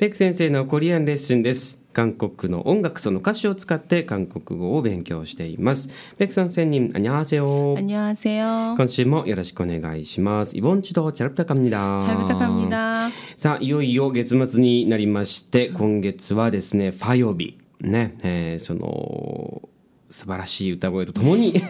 [0.00, 1.86] ペク先生のコリアンレッスンです。
[1.92, 5.88] 韓国の音楽その歌詞を使って韓国語を勉強しています。
[6.18, 7.74] ペク先生に안녕하세요。
[7.78, 8.74] 안녕하세요.
[8.76, 10.58] 今週もよろしくお願いします。
[10.58, 12.00] イボンチドチャルプタカミダ。
[12.02, 13.10] 잘 부탁합니다.
[13.36, 19.62] さあいよいよ月末になりまして今月はですねファ曜日ね、えーその
[20.08, 21.60] 素晴らしい歌声とともに、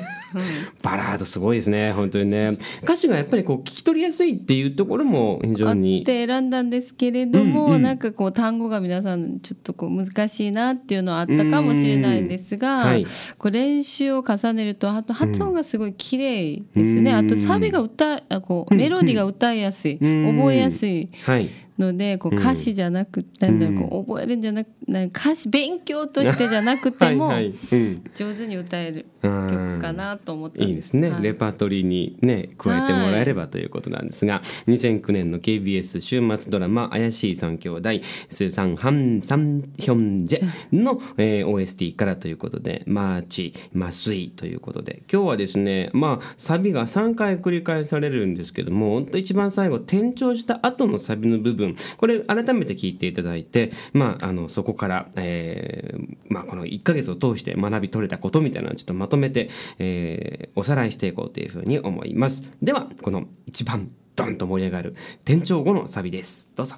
[0.81, 2.57] バラードすごいですね本当にね。
[2.83, 13.05] 歌詞がやっぱりこう聞き取りやすいっていうところも非常あっにて選んだんですけれども、なんかこう単語が皆さんちょっとこう難しいなっていうのはあったかもしれないんですが、うんはい。
[13.37, 21.09] こう練習を重ねるとあと発音がすごい綺麗ですね、あとサビが歌あこうメロディーが歌いやすい、覚えやすい。
[21.25, 21.49] はい
[21.81, 27.53] のでこう歌詞じゃなくて、なんだろうこう覚えるんじゃなくなんか歌詞勉強としてじゃなくても はいはい。
[27.71, 28.03] うん。
[28.15, 31.23] 上手に歌える曲かなと思ったんいいですね、はい。
[31.23, 37.89] レパートリーにね加えてもらえればということなんですが、2009年の KBS 週末ドラマ「怪しい三兄弟
[38.29, 62.43] 수상한 삼형제 の」えー OST からということで「마취 麻酔」ということで今日はですねまあサビが3回繰り返されるんですけども本当一番最後転調した後のサビの部分これ改めて聞いていただいてまああのそこから、えーまあ、この1ヶ月を通して学び取れたことみたいなのをちょっとまとめて、えーおさらいしていこうというふうに思います。
[62.61, 66.51] ではこの一番ドンと盛り上がる転調後のサビです。
[66.55, 66.75] どうぞ。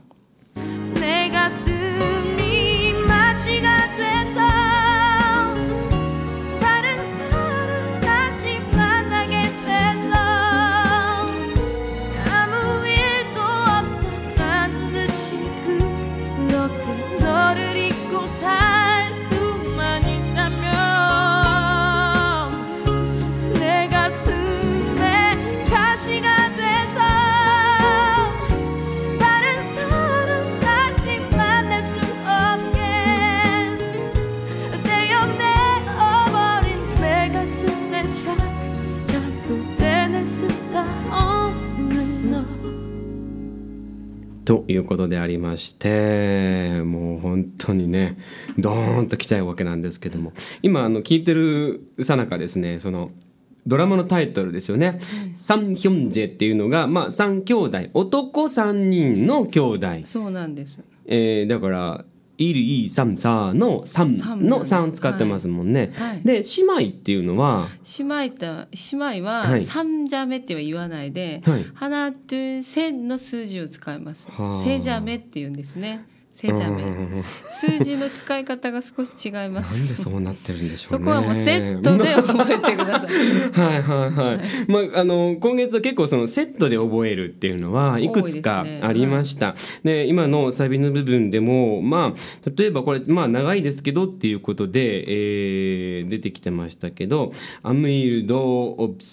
[0.55, 1.12] ね
[44.93, 48.17] ことでありましてもう本当にね
[48.59, 50.33] ドーンと来ちゃうわけなんですけども。
[50.61, 53.09] 今あの聞いてるさなかですねその
[53.65, 54.99] ドラマのタイトルですよね
[55.33, 57.79] 「サン・ヒョンジェ」っていうのが、まあ、3兄弟。
[57.93, 60.79] 男3人の兄弟、そうなんです。
[61.05, 62.05] えーだから
[62.37, 65.91] 「イルイサムサー」の3の3使ってますもんね。
[65.95, 67.67] はいで姉妹っていうのは？
[67.99, 72.17] 姉妹と姉妹ははい三ジャメっては言わないで、はい花と
[72.63, 74.63] セの数字を使いますはあ。
[74.63, 76.05] セジャメって言うんですね。
[76.43, 77.23] セジャメ。
[77.49, 79.39] 数字の使い方が少し違いま。
[79.39, 81.05] なんですそうなってるんでしょうね。
[81.05, 83.61] そこはもうセットで覚えてください。
[83.63, 84.71] はいはいはい。
[84.71, 89.55] まああの今月は結構そのセットで覚えるっていうのはいくつかありました。
[89.85, 97.31] で今のサビの部分でもまあ例えばこれまあ長いですけどっていうことで、えー出てきてましたけど
[97.63, 99.03] アムイルドオプ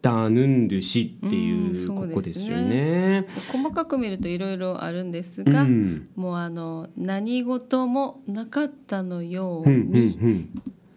[0.00, 3.20] ソタヌンルシっていうここですよね。
[3.22, 3.26] ね。
[3.52, 6.08] 細かく見るといろいろあるんですが、うん。
[6.16, 10.48] もうあの何事もなかったのようにうん。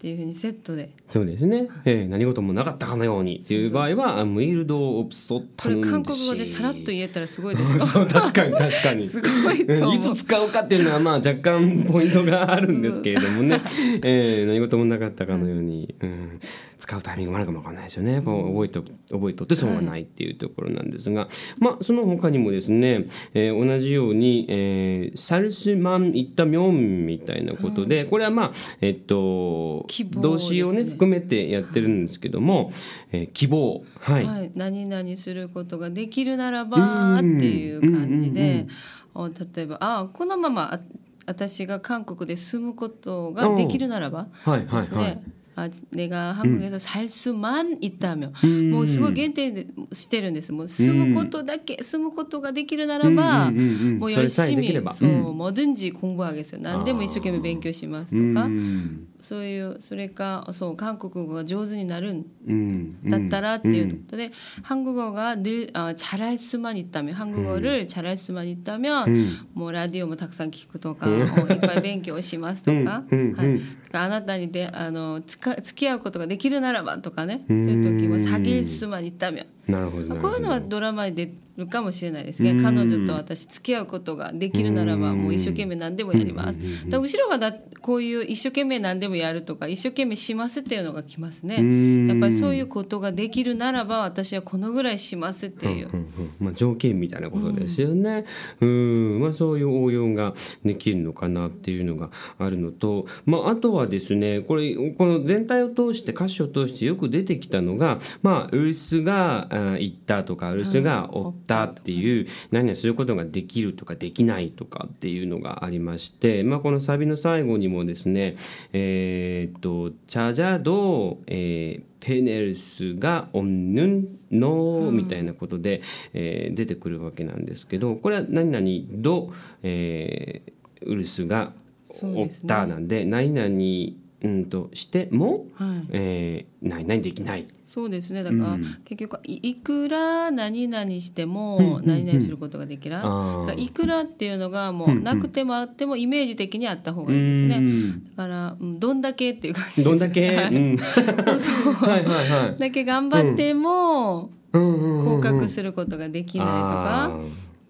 [0.04, 0.90] っていうふうにセットで。
[1.08, 7.78] そうですね、えー何事もなかったかのようにっていう場合はアムイルドオプソタこれヌンルシ韓国語でさらっと言えたらすごいでしょ。
[7.86, 9.08] そう確かに確かに。
[9.08, 9.94] すごいと思う。
[9.94, 13.60] いつ使うかっていうのはまあ 若干ポイントがあるんですけれどもね、
[14.02, 16.38] えー何事もなかったかのように、うん、
[16.78, 18.20] 使うタイミングもあるかもわかんないですよね。
[18.22, 18.82] こう覚えと
[19.14, 32.72] 覚えとって損はないっていうところなんですが、まあその他にもですね、えー同じように、えーサルスマンイッタミョンみたいなことで、これはまあえっと希望動詞をねですね含めてやってるんですけども、
[33.12, 33.84] えー希望。
[34.00, 38.66] はい、はい、何々することができるならばっていう感じで、
[39.14, 40.80] お例えばあこのままあ
[41.26, 44.80] 私が韓国で住むことができるならばはいはいはい。
[44.82, 45.22] ですね。
[45.55, 48.31] あ내가한국에서살수만있다면、
[48.71, 50.51] もうすごい限定でしてるんです。
[50.53, 56.61] もう住むことだけ、住むことができるならば、うんうんうんうんもうそれさえできればそう、うん뭐든지 공부하겠어요。
[56.61, 64.31] 何でも一生懸命勉強しますとか、うん そういうそれかそう韓国語が上手になるんうんだったらっていうことで、
[64.63, 69.05] 한국어가늘 아, 잘할 수만 있다면 한국어를 잘할 수만 있다면
[69.53, 71.21] もうラジオもたくさん聞くとか、い
[71.55, 73.59] っぱい勉強しますとか、うんうんはい、
[73.91, 82.60] あなたにであのつか付き合うことができるならばとかね、そういう時も사귈 수만 있다면 なるほどこういうのはドラマに出るかもしれないですね。
[82.60, 86.88] 彼女と私付き合うことができるならばもう一生懸命何でもやります。
[86.88, 92.08] だ後ろがだこういう一生懸命何でもやるとか一生懸命しますっていうのが来ますね。
[92.08, 95.90] やっぱりそういうことができるならば私はこのぐらいしますっていう。
[95.92, 96.08] うんうん
[96.40, 98.24] まあ、条件みたいなことですよね。
[98.60, 99.20] うん。
[99.20, 100.34] まあ、そういう応用が
[100.64, 118.36] できるのかなっていうのがあるのと、まあ、あとはですねこれこの全体を通して歌詞を通してよく出てきたのが、まあ、ウルスがあ言ったとかウルスが追ったっていう、何々することができるとかできないとかっていうのがありまして、まあ、このサビの最後にもですね
[118.72, 125.80] えーっと「チャジャド、えーペネルスが없는のみたいなことで、
[126.12, 130.52] えー出てくるわけなんですけどこれは何々ど、えー
[130.86, 131.52] ウルスが
[131.88, 135.86] 追ったなんで何々うんとしても、はい。
[135.90, 137.46] えー何々できない。
[137.66, 138.22] そうですね。
[138.22, 138.56] だから、
[138.86, 148.04] 結局いいくら何々しても何々することができる、あーだからいくらっていうのがもうなくてもあってもイメージ的にあった方がいいですね、うん。
[148.16, 150.54] だから、うんどんだけっていう感じどんだけ、はい。
[150.54, 152.58] うん、はいはいはい。
[152.58, 154.62] だけ頑張ってもうん。
[154.62, 155.04] うんうんうん。
[155.16, 157.20] 降格することができないとか、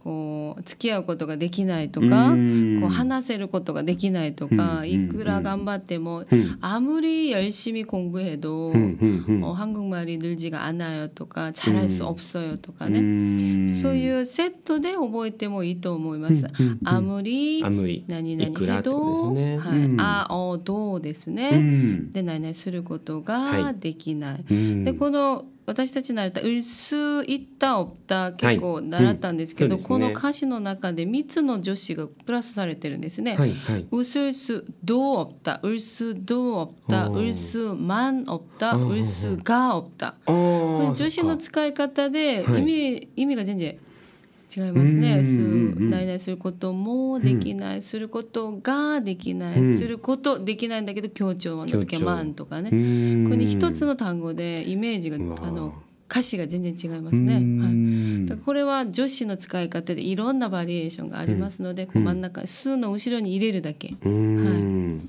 [0.03, 6.23] こう付き合うことができないとか、うんこう話せることができないとか、うんいくら頑張っても、
[6.61, 16.47] 아무리열심히공부해도 うんうんうん 어, 한국말이 늘지가 않아요 とか 잘할 수 없어요 とかね、うんそういうセットで覚えてもいいと思います。
[16.85, 21.49] あむりあ無理何々いくらってへど、ことですねはいうんあおどうですね。
[21.53, 24.45] うんで何々することがはいできない。
[24.49, 26.94] うんでこの 私たち習れた「うす
[27.24, 29.80] いったおった」結構習ったんですけど、はい。
[29.80, 29.82] うん。
[29.82, 33.36] ね、この歌詞の中で3つの助詞がプラスされてるんですね。
[33.90, 37.08] うすうすどうおったうすどうおった？
[37.08, 38.74] うすまんおった？
[38.76, 40.14] うすがおった？
[40.94, 43.78] 助詞の使い方で意味、意味が全然
[44.56, 45.18] 違いますね。
[45.18, 45.88] うんすうんうん。
[45.88, 52.70] 何々することもできない、することができない、うんすることできないんだけど強調の時はマンとかね。
[52.72, 53.24] うん。
[53.24, 55.74] これに一つの単語でイメージがあの
[56.08, 57.36] 歌詞が全然違いますね。
[57.36, 58.26] うん。
[58.28, 63.94] はい、これは助詞の使い方でいろんなバリエーションがありますので、こう真ん中「す」の後ろに入れるだけ。
[64.04, 65.08] うん。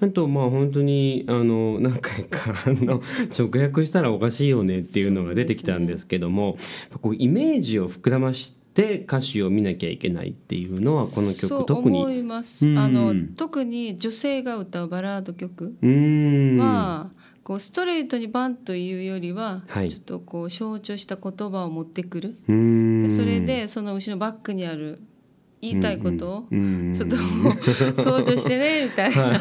[0.00, 3.02] あとまあ本当にあの何回かあの
[3.36, 6.56] 直訳したらおかしいよねっていうのが出てきたんですけども、
[7.02, 11.98] こうイメージを膨らまして歌詞を見なきゃいけないっていうのはこの曲特に。
[11.98, 12.78] 思います、うん。
[12.78, 16.58] あの特に女性が歌うバラード曲うん。
[16.58, 17.10] は、
[17.42, 19.90] こうストレートにバンというよりは、はい。
[19.90, 23.02] ちょっとこう象徴した言葉を持ってくる、うん。
[23.02, 25.00] でそれでその後ろバックにある
[25.60, 29.40] 言いたいことをうんちょっと想像してねみたいな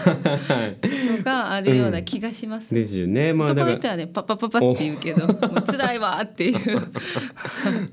[1.17, 2.73] とかあるような気がします。
[2.73, 3.33] ですよね。
[3.33, 6.89] まあ男の人はねパッパッパッパって言うけどもう辛いわっていう。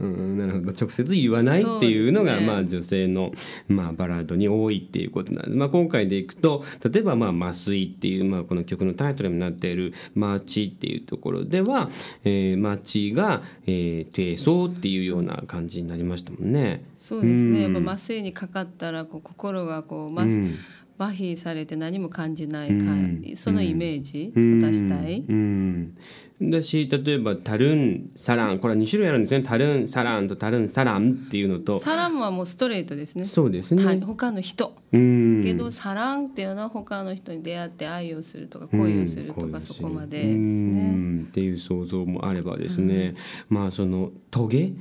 [0.00, 2.44] う んな直接言わないっていうのがね。
[2.44, 3.32] まあ女性の
[3.68, 11.90] まあバラードに多いっていうことなんです、まあ、今回でいくと例えばまあ「麻酔」っていうまあこの曲のタイトルになっている「マーチ」っていうところでは
[12.24, 16.84] 「えー、マーチ」が「えー、低層」っていうような感じになりましたもんね。
[16.96, 17.52] そうですうん。
[17.52, 20.50] ねやっぱ麻酔にかかったらこう心がこう麻うん。
[20.96, 23.32] 麻痺されて何も感じないか、うん。
[23.34, 24.58] そのイメージうん。
[24.58, 25.96] を出したい、うん
[26.42, 31.78] だし例えば「タルンサラン」これは2種類あるんですね「タルンサラン」と「タルンサラン」っていうのと。
[31.78, 33.24] サランはもうストレートですね。
[33.24, 34.00] そうです他ね。
[34.04, 34.74] 他の人。
[34.92, 35.42] うん。
[35.44, 40.92] けどサランっていうのは他の人に出会って愛をするとか恋をするとかうんそこまでうですね。
[40.92, 41.26] ん。
[41.28, 43.14] っていう想像もあればですね、
[43.48, 44.72] まあそのトゲ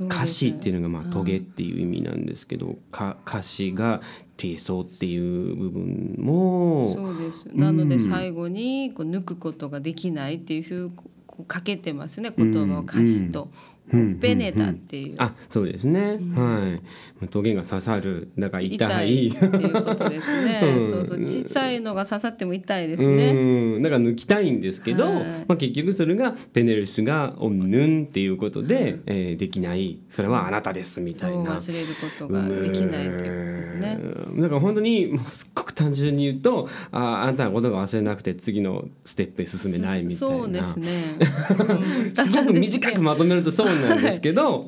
[0.00, 4.00] 歌詞っていうのがまあトゲっていう意味なんですけど、か歌詞が
[4.36, 7.46] 低層っていう部分もそうです。
[7.52, 10.92] なので最後にこう抜くことができないっていうふ
[11.38, 13.48] うかけてますね言葉を歌詞と。
[13.92, 15.16] ベネタっていう。
[15.18, 16.18] あそうですね、はい。
[16.18, 16.80] ま
[17.24, 20.60] あトゲが刺さるだから痛痛いいっていうことですね。
[20.80, 20.90] うん。
[20.90, 23.78] そうそう小さいのが刺さっても痛いですうね。
[23.78, 23.82] ん。
[23.82, 25.14] だから抜きたいんですけど、はい。
[25.46, 29.98] まあ、結局それがペネルスが「おんぬん」っていうことで、えーできない。
[30.08, 31.56] それはあなたですみたいな。
[31.56, 33.98] 忘れることができないっていうことですね。
[34.32, 34.40] うん。
[34.40, 40.36] だから本当にもうすっごく単純に言うとああなたのことが忘れなくて次のステップへ進めないみたいな。
[40.36, 40.88] そうですね。
[42.08, 42.14] うん。
[42.14, 44.66] すごく短くまとめるとそうなんですけど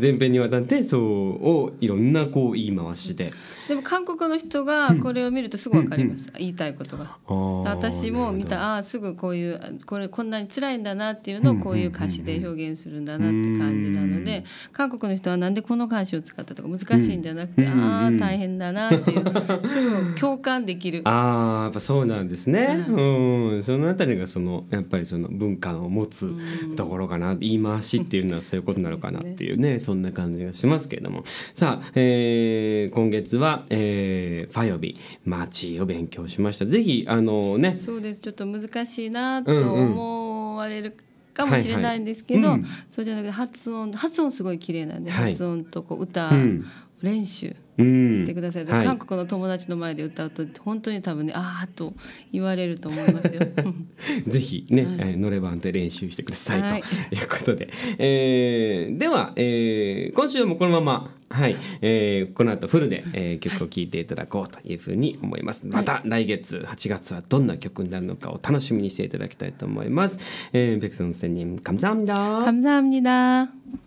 [0.00, 3.32] 前編にわたってそうをいろんなこう言い回しで。
[3.68, 7.18] でも韓国の人がこれを見るとすぐわかります、言いたいことが。
[7.64, 21.02] 私も見たああーすぐこういうあこれこんなに辛いんだなっていうのをこういう歌詞で表現するんだなって感じなので韓国の人はなんでこの歌詞を使ったとか難しいんじゃなくてああ大変だなっていうすぐ共感できる。
[21.08, 23.62] ああやっぱそうなんですね、うん。
[23.62, 26.32] そのあたりがそのやっぱりその文化を持つ
[26.76, 31.24] ところかな、言い回しっていうのはそういうことなのかなっていうねそんな感じがしますけれども。
[31.54, 36.66] さあ、えー今月は、えー、ファヨビマーチを勉強しました。
[36.66, 37.74] ぜひあのね。
[37.74, 38.20] そうです。
[38.20, 40.96] ちょっと難しいなと思われる
[41.34, 42.60] かもしれないんですけど、はいはい。
[42.60, 42.66] うん。
[42.88, 45.32] そうじゃなくて発音発音すごい綺麗なんで、はい。
[45.32, 46.64] 発音とこう歌、うん。
[47.02, 51.93] 練習うんしてください、はい韓国の友達の前で歌うと本当に多分ねああと
[52.31, 53.41] 言われると思いますよ。
[54.27, 70.19] ぜひね、えーノレバンで練習してください、はいということで、えーでは、えー今週もこのまま、はいえーこの後フルで、えー曲を聴いていただこうというふうに思いますまた来月8月はどんな曲になるのかを楽しみにしていただきたいと思います、
[70.53, 73.86] えー、백선생님 감사합니다 감사합니다.